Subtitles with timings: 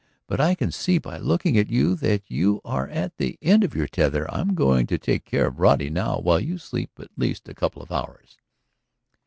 [0.25, 3.75] But I can see by looking at you that you are at the end of
[3.75, 4.25] your tether.
[4.33, 7.83] I'm going to take care of Roddy now while you sleep at least a couple
[7.83, 8.35] of hours."